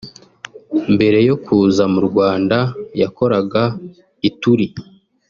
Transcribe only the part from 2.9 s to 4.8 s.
yakoraga Ituri